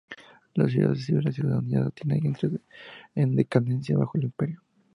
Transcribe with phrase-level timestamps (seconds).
[0.55, 2.49] La ciudad recibió la ciudadanía latina y entró
[3.13, 4.63] en decadencia bajo el imperio.